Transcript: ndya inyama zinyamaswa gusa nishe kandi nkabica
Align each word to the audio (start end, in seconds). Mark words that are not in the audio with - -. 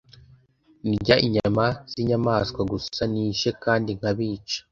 ndya 0.91 1.15
inyama 1.27 1.65
zinyamaswa 1.91 2.61
gusa 2.71 3.01
nishe 3.11 3.49
kandi 3.63 3.89
nkabica 3.97 4.57